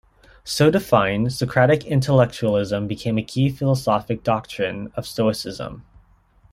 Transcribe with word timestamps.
So 0.43 0.71
defined, 0.71 1.31
Socratic 1.31 1.85
intellectualism 1.85 2.87
became 2.87 3.19
a 3.19 3.23
key 3.23 3.49
philosophic 3.51 4.23
doctrine 4.23 4.91
of 4.95 5.05
Stoicism. 5.05 5.85